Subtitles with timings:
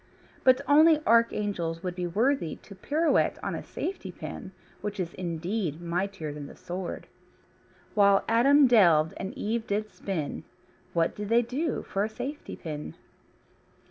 [0.43, 5.79] But only archangels would be worthy to pirouette on a safety pin, which is indeed
[5.79, 7.05] mightier than the sword.
[7.93, 10.43] When Adam delved and Eve did spin,
[10.93, 12.95] what did they do for a safety pin?